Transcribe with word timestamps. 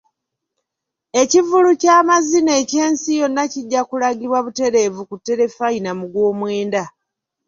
Ekivvulu 1.21 1.69
ky'amazina 1.81 2.51
eky'ensi 2.61 3.11
yonna 3.19 3.43
kijja 3.53 3.81
kulagibwa 3.89 4.39
butereevu 4.45 5.01
ku 5.09 5.15
terefayina 5.25 5.91
mu 5.99 6.05
gw'omwenda. 6.13 6.83